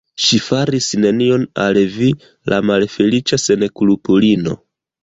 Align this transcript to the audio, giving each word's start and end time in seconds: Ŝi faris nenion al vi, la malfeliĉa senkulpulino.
Ŝi 0.27 0.37
faris 0.45 0.87
nenion 1.03 1.45
al 1.65 1.79
vi, 1.99 2.09
la 2.55 2.61
malfeliĉa 2.71 3.43
senkulpulino. 3.47 4.61